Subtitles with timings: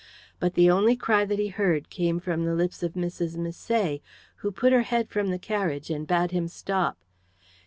[0.39, 3.37] But the only cry that he heard came from the lips of Mrs.
[3.37, 4.01] Misset,
[4.37, 6.97] who put her head from the carriage and bade him stop.